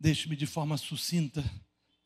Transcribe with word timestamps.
Deixe-me 0.00 0.36
de 0.36 0.46
forma 0.46 0.76
sucinta 0.76 1.44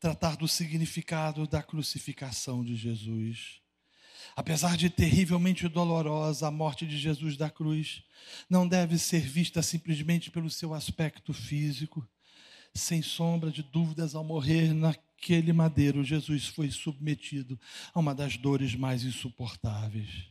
tratar 0.00 0.36
do 0.36 0.48
significado 0.48 1.46
da 1.46 1.62
crucificação 1.62 2.64
de 2.64 2.74
Jesus. 2.74 3.60
Apesar 4.34 4.76
de 4.76 4.88
terrivelmente 4.88 5.68
dolorosa, 5.68 6.48
a 6.48 6.50
morte 6.50 6.86
de 6.86 6.96
Jesus 6.96 7.36
da 7.36 7.50
cruz 7.50 8.02
não 8.48 8.66
deve 8.66 8.98
ser 8.98 9.20
vista 9.20 9.62
simplesmente 9.62 10.30
pelo 10.30 10.48
seu 10.48 10.72
aspecto 10.72 11.32
físico. 11.34 12.06
Sem 12.74 13.02
sombra 13.02 13.50
de 13.50 13.62
dúvidas, 13.62 14.14
ao 14.14 14.24
morrer 14.24 14.72
naquele 14.72 15.52
madeiro, 15.52 16.02
Jesus 16.02 16.46
foi 16.46 16.70
submetido 16.70 17.60
a 17.92 18.00
uma 18.00 18.14
das 18.14 18.36
dores 18.36 18.74
mais 18.74 19.04
insuportáveis. 19.04 20.28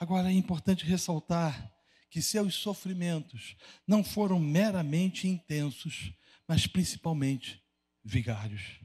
Agora 0.00 0.30
é 0.30 0.34
importante 0.34 0.86
ressaltar 0.86 1.70
que 2.08 2.22
seus 2.22 2.54
sofrimentos 2.54 3.56
não 3.86 4.02
foram 4.02 4.40
meramente 4.40 5.28
intensos, 5.28 6.12
mas 6.48 6.66
principalmente 6.66 7.62
vigários. 8.04 8.80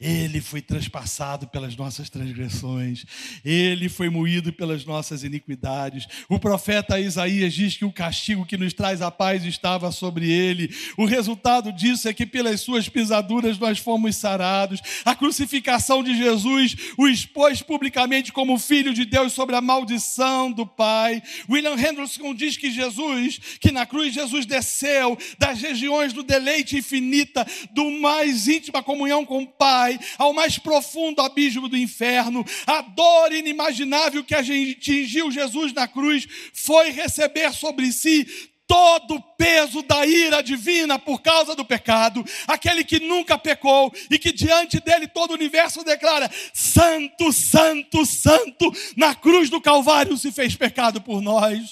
Ele 0.00 0.40
foi 0.40 0.60
transpassado 0.60 1.46
pelas 1.46 1.76
nossas 1.76 2.10
transgressões, 2.10 3.04
ele 3.44 3.88
foi 3.88 4.08
moído 4.08 4.52
pelas 4.52 4.84
nossas 4.84 5.22
iniquidades. 5.22 6.06
O 6.28 6.38
profeta 6.38 6.98
Isaías 6.98 7.54
diz 7.54 7.76
que 7.76 7.84
o 7.84 7.92
castigo 7.92 8.44
que 8.44 8.56
nos 8.56 8.72
traz 8.72 9.00
a 9.00 9.10
paz 9.10 9.44
estava 9.44 9.92
sobre 9.92 10.30
ele. 10.30 10.74
O 10.96 11.04
resultado 11.04 11.72
disso 11.72 12.08
é 12.08 12.12
que 12.12 12.26
pelas 12.26 12.60
suas 12.60 12.88
pisaduras 12.88 13.58
nós 13.58 13.78
fomos 13.78 14.16
sarados. 14.16 14.80
A 15.04 15.14
crucificação 15.14 16.02
de 16.02 16.16
Jesus 16.16 16.74
o 16.98 17.06
expôs 17.06 17.62
publicamente 17.62 18.32
como 18.32 18.58
filho 18.58 18.92
de 18.92 19.04
Deus 19.04 19.32
sobre 19.32 19.54
a 19.54 19.60
maldição 19.60 20.50
do 20.50 20.66
Pai. 20.66 21.22
William 21.48 21.76
Henderson 21.76 22.34
diz 22.34 22.56
que 22.56 22.70
Jesus, 22.70 23.38
que 23.60 23.70
na 23.70 23.86
cruz 23.86 24.12
Jesus 24.12 24.46
desceu 24.46 25.16
das 25.38 25.60
regiões 25.60 26.12
do 26.12 26.22
deleite 26.22 26.76
infinita, 26.76 27.46
do 27.72 27.88
mais 27.90 28.48
íntima 28.48 28.82
comunhão 28.82 29.24
com 29.24 29.42
o 29.42 29.46
Pai 29.46 29.71
Ao 30.18 30.32
mais 30.32 30.58
profundo 30.58 31.20
abismo 31.20 31.68
do 31.68 31.76
inferno. 31.76 32.44
A 32.66 32.82
dor 32.82 33.32
inimaginável 33.32 34.24
que 34.24 34.34
atingiu 34.34 35.30
Jesus 35.30 35.72
na 35.72 35.88
cruz 35.88 36.26
foi 36.52 36.90
receber 36.90 37.52
sobre 37.52 37.92
si 37.92 38.26
todo 38.72 39.16
o 39.16 39.22
peso 39.36 39.82
da 39.82 40.06
ira 40.06 40.42
divina 40.42 40.98
por 40.98 41.20
causa 41.20 41.54
do 41.54 41.62
pecado, 41.62 42.24
aquele 42.46 42.82
que 42.82 42.98
nunca 43.00 43.36
pecou 43.36 43.92
e 44.10 44.18
que 44.18 44.32
diante 44.32 44.80
dele 44.80 45.06
todo 45.06 45.32
o 45.32 45.34
universo 45.34 45.84
declara: 45.84 46.30
Santo, 46.54 47.30
Santo, 47.32 48.06
Santo, 48.06 48.72
na 48.96 49.14
cruz 49.14 49.50
do 49.50 49.60
Calvário 49.60 50.16
se 50.16 50.32
fez 50.32 50.56
pecado 50.56 51.02
por 51.02 51.20
nós. 51.20 51.70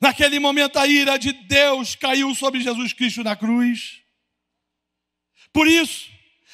Naquele 0.00 0.38
momento 0.38 0.78
a 0.78 0.86
ira 0.86 1.18
de 1.18 1.32
Deus 1.32 1.94
caiu 1.94 2.34
sobre 2.34 2.60
Jesus 2.60 2.94
Cristo 2.94 3.22
na 3.22 3.36
cruz. 3.36 4.00
Por 5.52 5.68
isso, 5.68 6.10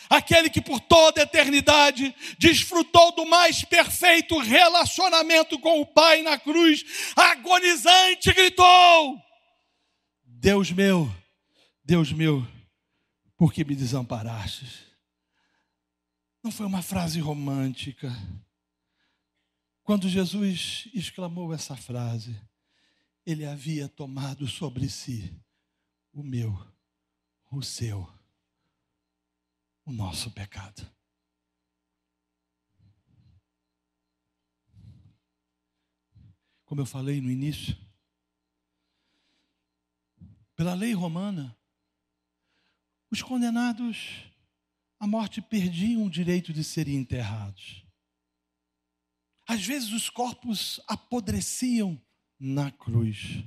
aquele 0.09 0.51
que 0.51 0.61
por 0.61 0.81
toda 0.81 1.21
a 1.21 1.25
eternidade 1.25 2.15
desfrutou 2.39 3.15
do 3.15 3.27
mais 3.27 3.65
perfeito 3.65 4.39
relacionamento 4.39 5.59
com 5.59 5.81
o 5.81 5.87
Pai 5.87 6.23
na 6.23 6.39
cruz, 6.39 6.85
agonizante, 7.17 8.33
gritou: 8.33 9.21
Deus 10.25 10.71
meu, 10.71 11.13
Deus 11.85 12.13
meu, 12.13 12.47
por 13.37 13.53
que 13.53 13.65
me 13.65 13.75
desamparastes? 13.75 14.85
Não 16.43 16.51
foi 16.51 16.67
uma 16.67 16.83
frase 16.83 17.21
romântica. 17.21 18.11
Quando 19.83 20.09
Jesus 20.09 20.89
exclamou 20.95 21.53
essa 21.53 21.77
frase, 21.77 22.37
ele 23.25 23.45
havia 23.45 23.89
tomado 23.89 24.47
sobre 24.49 24.89
si 24.89 25.33
o 26.13 26.23
meu, 26.23 26.57
o 27.51 27.63
seu 27.63 28.09
o 29.85 29.93
nosso 29.93 30.31
pecado. 30.31 30.89
Como 36.65 36.81
eu 36.81 36.87
falei 36.87 37.21
no 37.21 37.31
início, 37.31 37.77
pela 40.55 40.75
lei 40.75 40.93
romana, 40.93 41.57
os 43.11 43.21
condenados 43.21 44.25
à 44.99 45.07
morte 45.07 45.43
perdiam 45.43 46.07
o 46.07 46.11
direito 46.11 46.53
de 46.53 46.65
serem 46.65 46.97
enterrados. 46.97 47.85
Às 49.47 49.67
vezes 49.67 49.93
os 49.93 50.09
corpos 50.09 50.81
apodreciam 50.87 52.01
na 52.39 52.71
cruz. 52.71 53.45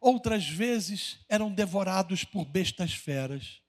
Outras 0.00 0.48
vezes 0.48 1.18
eram 1.28 1.52
devorados 1.52 2.22
por 2.22 2.44
bestas 2.44 2.94
feras 2.94 3.60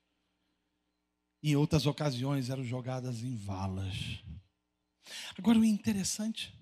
em 1.43 1.55
outras 1.55 1.85
ocasiões 1.85 2.49
eram 2.49 2.63
jogadas 2.63 3.23
em 3.23 3.35
valas. 3.35 3.95
Agora, 5.37 5.59
o 5.59 5.65
interessante, 5.65 6.53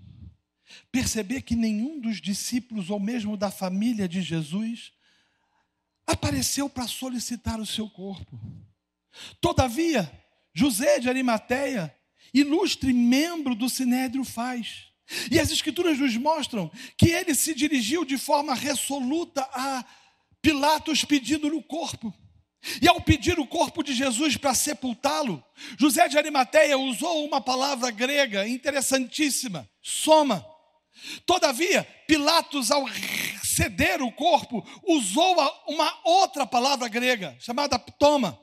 perceber 0.92 1.42
que 1.42 1.56
nenhum 1.56 2.00
dos 2.00 2.22
discípulos, 2.22 2.90
ou 2.90 3.00
mesmo 3.00 3.36
da 3.36 3.52
família 3.52 4.08
de 4.08 4.22
Jesus, 4.22 4.92
apareceu 6.08 6.70
para 6.70 6.88
solicitar 6.88 7.60
o 7.60 7.66
seu 7.66 7.90
corpo. 7.90 8.40
Todavia, 9.42 10.10
José 10.54 11.00
de 11.00 11.10
Arimateia, 11.10 11.94
ilustre 12.34 12.94
membro 12.94 13.56
do 13.56 13.70
Sinédrio, 13.70 14.24
faz. 14.24 14.86
E 15.32 15.40
as 15.40 15.52
Escrituras 15.52 15.98
nos 15.98 16.16
mostram 16.16 16.72
que 16.98 17.10
ele 17.10 17.34
se 17.34 17.54
dirigiu 17.54 18.06
de 18.06 18.18
forma 18.18 18.54
resoluta 18.54 19.42
a 19.52 19.84
Pilatos 20.42 21.04
pedindo-lhe 21.04 21.56
o 21.56 21.64
corpo. 21.64 22.14
E 22.81 22.88
ao 22.88 23.00
pedir 23.02 23.40
o 23.40 23.47
corpo 23.47 23.81
de 23.84 23.94
Jesus 23.94 24.36
para 24.36 24.53
sepultá-lo, 24.53 25.44
José 25.78 26.08
de 26.08 26.18
Arimateia 26.18 26.78
usou 26.78 27.25
uma 27.25 27.40
palavra 27.40 27.90
grega 27.90 28.47
interessantíssima, 28.47 29.70
soma. 29.81 30.46
Todavia, 31.25 31.88
Pilatos, 32.06 32.69
ao 32.72 32.86
ceder 33.44 34.02
o 34.02 34.12
corpo, 34.12 34.66
usou 34.84 35.36
uma 35.68 36.00
outra 36.03 36.46
palavra 36.46 36.90
grega, 36.90 37.36
chamada 37.40 37.80
ptoma. 37.80 38.38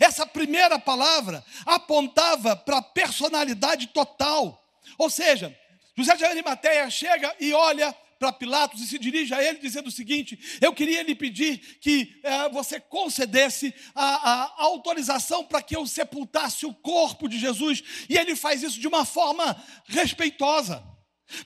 Essa 0.00 0.26
primeira 0.26 0.78
palavra 0.78 1.44
apontava 1.64 2.56
para 2.56 2.78
a 2.78 2.82
personalidade 2.82 3.86
total. 3.88 4.60
Ou 4.98 5.08
seja, 5.08 5.56
José 5.96 6.16
de 6.16 6.24
Arimateia 6.24 6.90
chega 6.90 7.34
e 7.38 7.52
olha 7.52 7.94
para 8.18 8.32
Pilatos 8.32 8.80
e 8.80 8.86
se 8.86 8.98
dirige 8.98 9.34
a 9.34 9.42
ele 9.42 9.58
dizendo 9.58 9.88
o 9.88 9.92
seguinte: 9.92 10.38
Eu 10.60 10.72
queria 10.72 11.02
lhe 11.02 11.14
pedir 11.14 11.58
que 11.80 12.20
é, 12.22 12.48
você 12.48 12.80
concedesse 12.80 13.74
a, 13.94 14.04
a 14.04 14.64
autorização 14.64 15.44
para 15.44 15.62
que 15.62 15.76
eu 15.76 15.86
sepultasse 15.86 16.66
o 16.66 16.74
corpo 16.74 17.28
de 17.28 17.38
Jesus. 17.38 17.82
E 18.08 18.16
ele 18.16 18.34
faz 18.36 18.62
isso 18.62 18.80
de 18.80 18.88
uma 18.88 19.04
forma 19.04 19.56
respeitosa. 19.86 20.82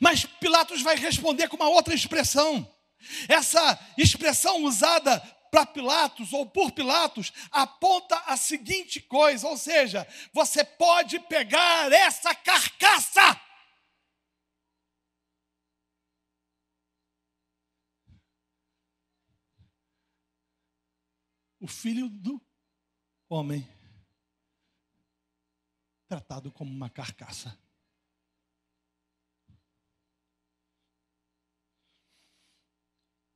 Mas 0.00 0.24
Pilatos 0.24 0.82
vai 0.82 0.96
responder 0.96 1.48
com 1.48 1.56
uma 1.56 1.68
outra 1.68 1.94
expressão. 1.94 2.68
Essa 3.28 3.78
expressão 3.96 4.64
usada 4.64 5.20
para 5.50 5.66
Pilatos 5.66 6.32
ou 6.32 6.46
por 6.46 6.72
Pilatos 6.72 7.32
aponta 7.50 8.16
a 8.26 8.36
seguinte 8.36 9.00
coisa: 9.00 9.46
ou 9.48 9.56
seja, 9.56 10.06
você 10.32 10.64
pode 10.64 11.18
pegar 11.20 11.92
essa 11.92 12.34
carcaça 12.34 13.40
filho 21.68 22.08
do 22.08 22.40
homem, 23.28 23.66
tratado 26.06 26.50
como 26.50 26.70
uma 26.70 26.88
carcaça. 26.88 27.58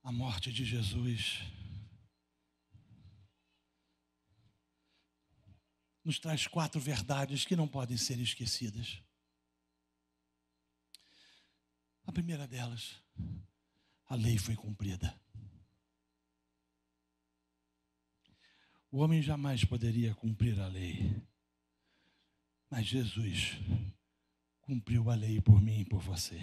A 0.02 0.10
morte 0.10 0.52
de 0.52 0.64
Jesus 0.64 1.40
nos 6.04 6.18
traz 6.18 6.46
quatro 6.46 6.80
verdades 6.80 7.44
que 7.44 7.54
não 7.54 7.68
podem 7.68 7.96
ser 7.96 8.18
esquecidas. 8.18 9.00
A 12.04 12.10
primeira 12.10 12.48
delas, 12.48 12.96
a 14.06 14.16
lei 14.16 14.36
foi 14.36 14.56
cumprida. 14.56 15.21
O 18.92 18.98
homem 18.98 19.22
jamais 19.22 19.64
poderia 19.64 20.14
cumprir 20.14 20.60
a 20.60 20.68
lei. 20.68 21.16
Mas 22.68 22.86
Jesus 22.86 23.52
cumpriu 24.60 25.08
a 25.08 25.14
lei 25.14 25.40
por 25.40 25.62
mim 25.62 25.80
e 25.80 25.84
por 25.86 26.02
você. 26.02 26.38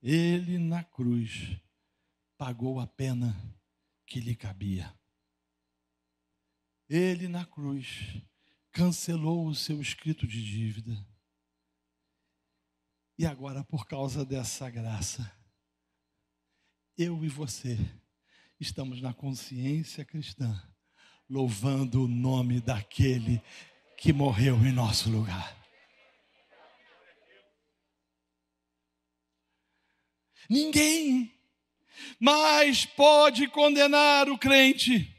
Ele 0.00 0.58
na 0.58 0.84
cruz 0.84 1.60
pagou 2.36 2.78
a 2.78 2.86
pena 2.86 3.34
que 4.06 4.20
lhe 4.20 4.36
cabia. 4.36 4.96
Ele 6.88 7.26
na 7.26 7.44
cruz 7.44 8.22
cancelou 8.70 9.48
o 9.48 9.56
seu 9.56 9.82
escrito 9.82 10.24
de 10.24 10.40
dívida. 10.40 11.04
E 13.18 13.26
agora, 13.26 13.64
por 13.64 13.88
causa 13.88 14.24
dessa 14.24 14.70
graça, 14.70 15.36
eu 16.96 17.24
e 17.24 17.28
você 17.28 17.76
estamos 18.60 19.00
na 19.00 19.14
consciência 19.14 20.04
cristã, 20.04 20.60
louvando 21.28 22.04
o 22.04 22.08
nome 22.08 22.60
daquele 22.60 23.40
que 23.96 24.12
morreu 24.12 24.56
em 24.56 24.72
nosso 24.72 25.10
lugar. 25.10 25.56
Ninguém 30.48 31.32
mais 32.18 32.86
pode 32.86 33.46
condenar 33.48 34.28
o 34.28 34.38
crente. 34.38 35.14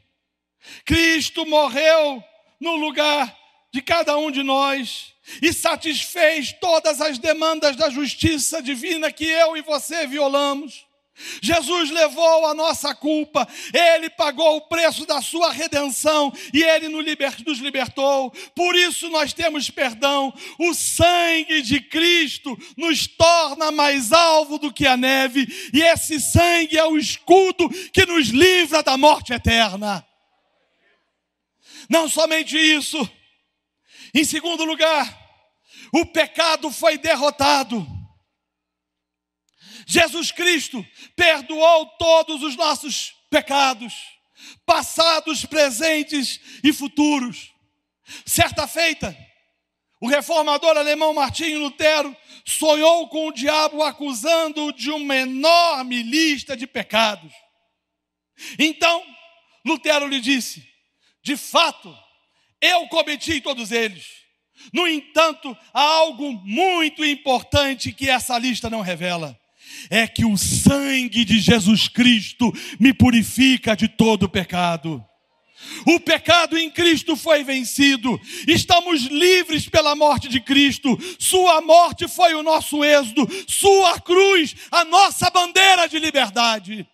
Cristo 0.84 1.46
morreu 1.46 2.22
no 2.58 2.76
lugar 2.76 3.38
de 3.72 3.80
cada 3.80 4.16
um 4.18 4.30
de 4.30 4.42
nós 4.42 5.14
e 5.40 5.52
satisfez 5.52 6.52
todas 6.54 7.00
as 7.00 7.18
demandas 7.18 7.76
da 7.76 7.88
justiça 7.88 8.60
divina 8.60 9.12
que 9.12 9.24
eu 9.24 9.56
e 9.56 9.62
você 9.62 10.06
violamos. 10.06 10.89
Jesus 11.42 11.90
levou 11.90 12.46
a 12.46 12.54
nossa 12.54 12.94
culpa, 12.94 13.46
Ele 13.72 14.10
pagou 14.10 14.56
o 14.56 14.60
preço 14.62 15.06
da 15.06 15.20
sua 15.20 15.52
redenção 15.52 16.32
e 16.52 16.62
Ele 16.62 16.88
nos 16.88 17.58
libertou. 17.58 18.30
Por 18.54 18.74
isso 18.74 19.08
nós 19.10 19.32
temos 19.32 19.70
perdão. 19.70 20.32
O 20.58 20.74
sangue 20.74 21.62
de 21.62 21.80
Cristo 21.80 22.56
nos 22.76 23.06
torna 23.06 23.70
mais 23.70 24.12
alvo 24.12 24.58
do 24.58 24.72
que 24.72 24.86
a 24.86 24.96
neve, 24.96 25.46
e 25.72 25.82
esse 25.82 26.20
sangue 26.20 26.78
é 26.78 26.84
o 26.84 26.96
escudo 26.96 27.68
que 27.92 28.06
nos 28.06 28.28
livra 28.28 28.82
da 28.82 28.96
morte 28.96 29.32
eterna. 29.32 30.06
Não 31.88 32.08
somente 32.08 32.56
isso, 32.56 33.08
em 34.14 34.24
segundo 34.24 34.64
lugar, 34.64 35.18
o 35.92 36.06
pecado 36.06 36.70
foi 36.70 36.96
derrotado. 36.96 37.99
Jesus 39.90 40.30
Cristo 40.30 40.86
perdoou 41.16 41.84
todos 41.98 42.44
os 42.44 42.54
nossos 42.54 43.12
pecados, 43.28 43.92
passados, 44.64 45.44
presentes 45.44 46.40
e 46.62 46.72
futuros. 46.72 47.50
Certa 48.24 48.68
feita, 48.68 49.16
o 50.00 50.06
reformador 50.06 50.76
alemão 50.76 51.12
Martinho 51.12 51.58
Lutero 51.58 52.16
sonhou 52.46 53.08
com 53.08 53.26
o 53.26 53.32
diabo 53.32 53.82
acusando-o 53.82 54.72
de 54.72 54.92
uma 54.92 55.16
enorme 55.16 56.04
lista 56.04 56.56
de 56.56 56.68
pecados. 56.68 57.32
Então, 58.60 59.04
Lutero 59.66 60.06
lhe 60.06 60.20
disse: 60.20 60.64
De 61.20 61.36
fato, 61.36 61.92
eu 62.60 62.86
cometi 62.86 63.40
todos 63.40 63.72
eles. 63.72 64.06
No 64.72 64.86
entanto, 64.86 65.56
há 65.74 65.82
algo 65.82 66.30
muito 66.44 67.04
importante 67.04 67.92
que 67.92 68.08
essa 68.08 68.38
lista 68.38 68.70
não 68.70 68.82
revela 68.82 69.36
é 69.88 70.06
que 70.06 70.24
o 70.24 70.36
sangue 70.36 71.24
de 71.24 71.38
Jesus 71.38 71.88
Cristo 71.88 72.52
me 72.78 72.92
purifica 72.92 73.76
de 73.76 73.88
todo 73.88 74.28
pecado. 74.28 75.04
O 75.86 76.00
pecado 76.00 76.56
em 76.58 76.70
Cristo 76.70 77.16
foi 77.16 77.44
vencido, 77.44 78.18
estamos 78.48 79.02
livres 79.02 79.68
pela 79.68 79.94
morte 79.94 80.28
de 80.28 80.40
Cristo, 80.40 80.98
Sua 81.18 81.60
morte 81.60 82.08
foi 82.08 82.34
o 82.34 82.42
nosso 82.42 82.82
êxodo, 82.82 83.28
Sua 83.46 84.00
cruz, 84.00 84.56
a 84.70 84.84
nossa 84.84 85.28
bandeira 85.30 85.86
de 85.86 85.98
liberdade. 85.98 86.88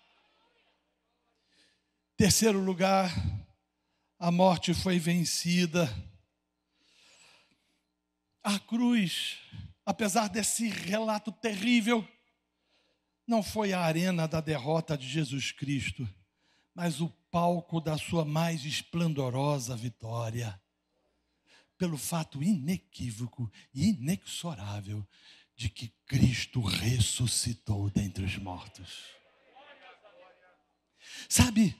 Terceiro 2.16 2.58
lugar, 2.58 3.12
a 4.18 4.30
morte 4.30 4.72
foi 4.74 4.98
vencida. 4.98 5.92
A 8.42 8.58
cruz, 8.58 9.36
apesar 9.84 10.28
desse 10.28 10.68
relato 10.68 11.30
terrível, 11.30 12.06
não 13.26 13.42
foi 13.42 13.72
a 13.72 13.80
arena 13.80 14.28
da 14.28 14.40
derrota 14.40 14.96
de 14.96 15.08
Jesus 15.08 15.50
Cristo, 15.50 16.08
mas 16.74 17.00
o 17.00 17.08
palco 17.30 17.80
da 17.80 17.98
sua 17.98 18.24
mais 18.24 18.64
esplendorosa 18.64 19.76
vitória. 19.76 20.60
Pelo 21.76 21.98
fato 21.98 22.42
inequívoco 22.42 23.50
e 23.74 23.88
inexorável 23.88 25.06
de 25.54 25.68
que 25.68 25.88
Cristo 26.06 26.60
ressuscitou 26.60 27.90
dentre 27.90 28.24
os 28.24 28.36
mortos. 28.38 29.04
Sabe, 31.28 31.76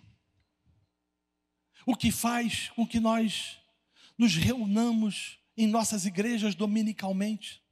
o 1.87 1.95
que 1.95 2.11
faz 2.11 2.71
com 2.71 2.87
que 2.87 2.99
nós 2.99 3.59
nos 4.19 4.35
reunamos 4.35 5.39
em 5.57 5.67
nossas 5.67 6.05
igrejas 6.05 6.55
dominicalmente? 6.55 7.63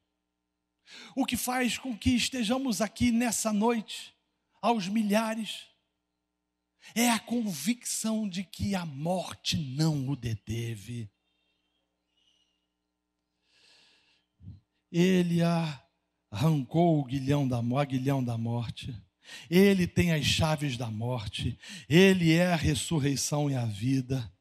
O 1.15 1.25
que 1.25 1.37
faz 1.37 1.79
com 1.79 1.97
que 1.97 2.11
estejamos 2.11 2.81
aqui 2.81 3.11
nessa 3.11 3.53
noite, 3.53 4.15
aos 4.61 4.89
milhares, 4.89 5.67
é 6.95 7.11
a 7.11 7.19
convicção 7.19 8.29
de 8.29 8.45
que 8.45 8.75
a 8.75 8.85
morte 8.85 9.57
não 9.57 10.09
o 10.09 10.17
deteve. 10.17 11.11
Ele 14.91 15.41
arrancou 16.31 17.01
o 17.01 17.05
guilhão 17.05 17.49
da, 17.49 17.59
aguilhão 17.81 18.23
da 18.23 18.37
morte. 18.37 18.95
Ele 19.49 19.87
tem 19.87 20.13
as 20.13 20.25
chaves 20.25 20.77
da 20.77 20.91
morte. 20.91 21.59
Ele 21.89 22.33
é 22.33 22.53
a 22.53 22.57
ressurreição 22.57 23.51
e 23.51 23.55
a 23.55 23.65
vida. 23.65 24.34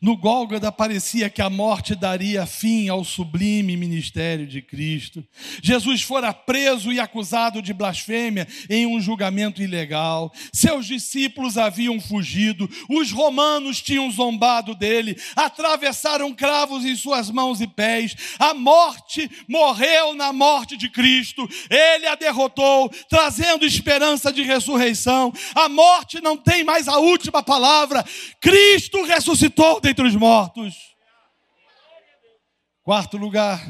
No 0.00 0.16
Gólgota 0.16 0.70
parecia 0.70 1.30
que 1.30 1.42
a 1.42 1.50
morte 1.50 1.94
daria 1.94 2.46
fim 2.46 2.88
ao 2.88 3.04
sublime 3.04 3.76
ministério 3.76 4.46
de 4.46 4.60
Cristo. 4.60 5.24
Jesus 5.62 6.02
fora 6.02 6.32
preso 6.32 6.92
e 6.92 7.00
acusado 7.00 7.62
de 7.62 7.72
blasfêmia 7.72 8.46
em 8.68 8.86
um 8.86 9.00
julgamento 9.00 9.62
ilegal. 9.62 10.32
Seus 10.52 10.86
discípulos 10.86 11.56
haviam 11.56 12.00
fugido, 12.00 12.68
os 12.88 13.10
romanos 13.10 13.80
tinham 13.80 14.10
zombado 14.10 14.74
dele, 14.74 15.16
atravessaram 15.34 16.32
cravos 16.34 16.84
em 16.84 16.94
suas 16.94 17.30
mãos 17.30 17.60
e 17.60 17.66
pés. 17.66 18.14
A 18.38 18.52
morte 18.54 19.30
morreu 19.48 20.14
na 20.14 20.32
morte 20.32 20.76
de 20.76 20.88
Cristo. 20.88 21.48
Ele 21.70 22.06
a 22.06 22.14
derrotou, 22.14 22.90
trazendo 23.08 23.64
esperança 23.64 24.32
de 24.32 24.42
ressurreição. 24.42 25.32
A 25.54 25.68
morte 25.68 26.20
não 26.20 26.36
tem 26.36 26.62
mais 26.62 26.88
a 26.88 26.98
última 26.98 27.42
palavra. 27.42 28.04
Cristo 28.40 29.02
ressuscitou 29.04 29.63
ressuscitou 29.64 29.80
dentre 29.80 30.06
os 30.06 30.14
mortos. 30.14 30.94
Quarto 32.82 33.16
lugar, 33.16 33.60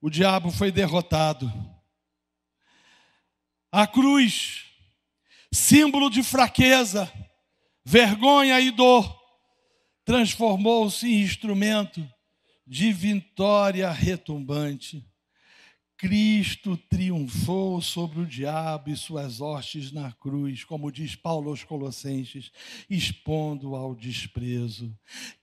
o 0.00 0.10
diabo 0.10 0.50
foi 0.50 0.70
derrotado. 0.70 1.50
A 3.72 3.86
cruz, 3.86 4.64
símbolo 5.52 6.10
de 6.10 6.22
fraqueza, 6.22 7.10
vergonha 7.84 8.60
e 8.60 8.70
dor, 8.70 9.18
transformou-se 10.04 11.06
em 11.06 11.22
instrumento 11.22 12.06
de 12.66 12.92
vitória 12.92 13.90
retumbante. 13.90 15.06
Cristo 16.00 16.78
triunfou 16.88 17.78
sobre 17.82 18.20
o 18.20 18.26
diabo 18.26 18.88
e 18.88 18.96
suas 18.96 19.38
hostes 19.38 19.92
na 19.92 20.10
cruz, 20.12 20.64
como 20.64 20.90
diz 20.90 21.14
Paulo 21.14 21.50
aos 21.50 21.62
Colossenses, 21.62 22.50
expondo 22.88 23.74
ao 23.74 23.94
desprezo. 23.94 24.90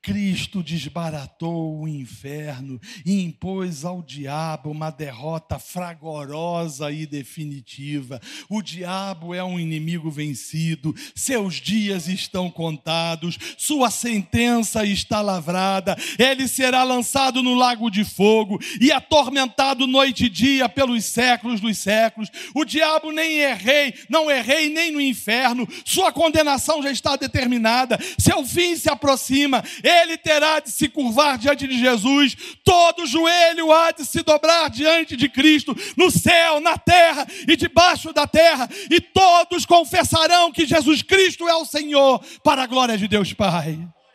Cristo 0.01 0.63
desbaratou 0.63 1.79
o 1.79 1.87
inferno 1.87 2.81
e 3.05 3.21
impôs 3.21 3.85
ao 3.85 4.01
diabo 4.01 4.71
uma 4.71 4.89
derrota 4.89 5.59
fragorosa 5.59 6.91
e 6.91 7.05
definitiva. 7.05 8.19
O 8.49 8.63
diabo 8.63 9.35
é 9.35 9.43
um 9.43 9.59
inimigo 9.59 10.09
vencido, 10.09 10.91
seus 11.13 11.61
dias 11.61 12.07
estão 12.07 12.49
contados, 12.49 13.37
sua 13.59 13.91
sentença 13.91 14.83
está 14.83 15.21
lavrada, 15.21 15.95
ele 16.17 16.47
será 16.47 16.83
lançado 16.83 17.43
no 17.43 17.53
lago 17.53 17.91
de 17.91 18.03
fogo 18.03 18.59
e 18.81 18.91
atormentado 18.91 19.85
noite 19.85 20.25
e 20.25 20.29
dia 20.29 20.46
dia 20.47 20.69
pelos 20.69 21.03
séculos 21.03 21.59
dos 21.59 21.77
séculos. 21.77 22.29
O 22.55 22.63
diabo 22.63 23.11
nem 23.11 23.39
é 23.39 23.53
rei, 23.53 23.93
não 24.09 24.31
é 24.31 24.41
rei 24.41 24.69
nem 24.69 24.91
no 24.91 25.01
inferno. 25.01 25.67
Sua 25.83 26.11
condenação 26.11 26.81
já 26.81 26.91
está 26.91 27.15
determinada. 27.15 27.99
Seu 28.17 28.45
fim 28.45 28.75
se 28.75 28.89
aproxima. 28.89 29.63
Ele 29.83 30.17
terá 30.17 30.59
de 30.59 30.71
se 30.71 30.87
curvar 30.87 31.37
diante 31.37 31.67
de 31.67 31.77
Jesus. 31.77 32.35
Todo 32.63 33.05
joelho 33.05 33.71
há 33.71 33.91
de 33.91 34.05
se 34.05 34.23
dobrar 34.23 34.69
diante 34.69 35.15
de 35.15 35.27
Cristo, 35.27 35.75
no 35.95 36.09
céu, 36.09 36.59
na 36.59 36.77
terra 36.77 37.27
e 37.47 37.55
debaixo 37.55 38.13
da 38.13 38.25
terra. 38.25 38.69
E 38.89 39.01
todos 39.01 39.65
confessarão 39.65 40.51
que 40.51 40.65
Jesus 40.65 41.01
Cristo 41.01 41.47
é 41.47 41.55
o 41.55 41.65
Senhor, 41.65 42.23
para 42.43 42.63
a 42.63 42.67
glória 42.67 42.97
de 42.97 43.07
Deus 43.07 43.33
Pai. 43.33 43.77